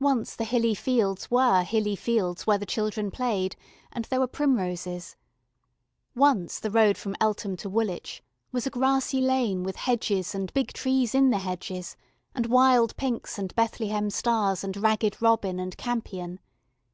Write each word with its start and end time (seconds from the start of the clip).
Once 0.00 0.34
the 0.34 0.44
Hilly 0.46 0.74
Fields 0.74 1.30
were 1.30 1.62
hilly 1.62 1.94
fields 1.94 2.46
where 2.46 2.56
the 2.56 2.64
children 2.64 3.10
played, 3.10 3.54
and 3.92 4.06
there 4.06 4.18
were 4.18 4.26
primroses. 4.26 5.14
Once 6.16 6.58
the 6.58 6.70
road 6.70 6.96
from 6.96 7.14
Eltham 7.20 7.54
to 7.58 7.68
Woolwich 7.68 8.22
was 8.50 8.66
a 8.66 8.70
grassy 8.70 9.20
lane 9.20 9.62
with 9.62 9.76
hedges 9.76 10.34
and 10.34 10.50
big 10.54 10.72
trees 10.72 11.14
in 11.14 11.28
the 11.28 11.36
hedges, 11.40 11.98
and 12.34 12.46
wild 12.46 12.96
pinks 12.96 13.38
and 13.38 13.54
Bethlehem 13.56 14.08
stars, 14.08 14.64
and 14.64 14.74
ragged 14.74 15.20
robin 15.20 15.58
and 15.60 15.76
campion. 15.76 16.40